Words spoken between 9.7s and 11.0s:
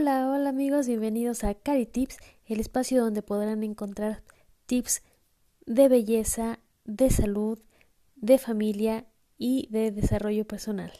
de desarrollo personal.